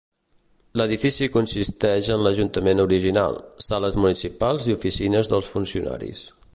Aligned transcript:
L'edifici 0.79 1.27
consisteix 1.35 2.09
en 2.15 2.23
l'ajuntament 2.27 2.83
original, 2.87 3.39
sales 3.69 4.01
municipals 4.07 4.69
i 4.71 4.79
oficines 4.81 5.35
dels 5.35 5.57
funcionaris. 5.57 6.31